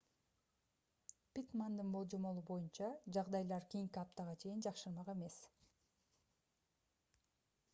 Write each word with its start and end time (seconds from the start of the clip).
питтмандын 1.33 1.91
божомолу 1.95 2.43
боюнча 2.47 2.87
жагдайлар 3.17 3.67
кийинки 3.75 4.01
аптага 4.05 4.33
чейин 4.45 4.65
жакшырмак 4.67 5.13
эмес 5.15 5.37